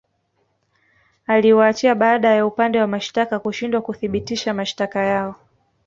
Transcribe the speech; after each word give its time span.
Aliwaachia 1.27 1.95
baada 1.95 2.29
ya 2.29 2.45
upande 2.45 2.79
wa 2.81 2.87
mashitaka 2.87 3.39
kushindwa 3.39 3.81
kuthibitisha 3.81 4.53
mashitaka 4.53 4.99
yao 4.99 5.35